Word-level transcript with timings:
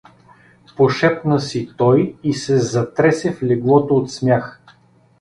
“—пошепна 0.75 1.39
си 1.39 1.69
той 1.77 2.15
и 2.23 2.33
се 2.33 2.57
затресе 2.57 3.31
в 3.31 3.43
леглото 3.43 3.95
от 3.95 4.11
смях. 4.11 4.61